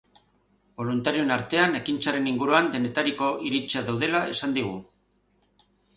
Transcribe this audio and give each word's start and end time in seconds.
Boluntarioen 0.79 1.33
artean, 1.35 1.77
ekintzaren 1.81 2.29
inguruan 2.33 2.69
denetariko 2.77 3.29
iritziak 3.51 3.87
daudela 3.91 4.23
esan 4.35 4.57
digu. 4.57 4.77